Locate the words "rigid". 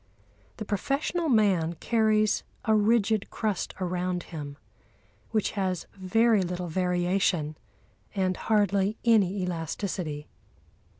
2.73-3.29